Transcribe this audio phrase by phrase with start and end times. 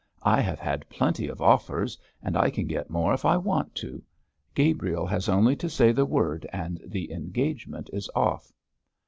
[0.23, 4.01] I have had plenty of offers; and I can get more if I want to.
[4.55, 8.51] Gabriel has only to say the word and the engagement is off.'